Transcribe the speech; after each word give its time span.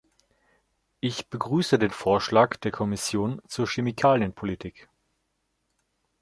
Ich 0.99 1.29
begrüße 1.29 1.77
den 1.77 1.91
Vorschlag 1.91 2.57
der 2.57 2.71
Kommission 2.71 3.39
zur 3.47 3.67
Chemikalienpolitik. 3.67 4.89